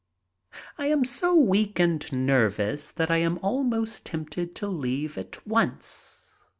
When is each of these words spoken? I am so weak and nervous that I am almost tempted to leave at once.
I 0.79 0.87
am 0.87 1.05
so 1.05 1.35
weak 1.35 1.79
and 1.79 2.11
nervous 2.11 2.91
that 2.91 3.11
I 3.11 3.17
am 3.17 3.37
almost 3.43 4.03
tempted 4.03 4.55
to 4.55 4.67
leave 4.67 5.15
at 5.15 5.45
once. 5.45 6.31